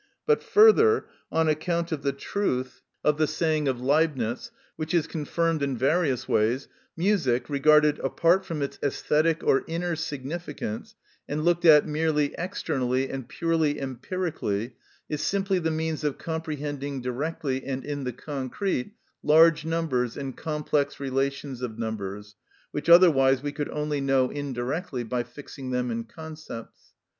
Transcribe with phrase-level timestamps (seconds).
[0.25, 5.61] But further, on account of the truth of the saying of Leibnitz, which is confirmed
[5.61, 10.95] in various ways, music, regarded apart from its æsthetic or inner significance,
[11.29, 14.73] and looked at merely externally and purely empirically,
[15.07, 20.99] is simply the means of comprehending directly and in the concrete large numbers and complex
[20.99, 22.35] relations of numbers,
[22.71, 26.93] which otherwise we could only know indirectly by fixing them in concepts.